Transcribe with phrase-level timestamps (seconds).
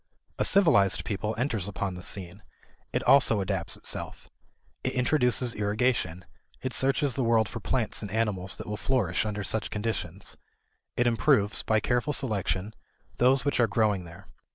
[0.39, 2.41] A civilized people enters upon the scene.
[2.91, 4.31] It also adapts itself.
[4.83, 6.25] It introduces irrigation;
[6.59, 10.37] it searches the world for plants and animals that will flourish under such conditions;
[10.97, 12.73] it improves, by careful selection,
[13.17, 14.27] those which are growing there.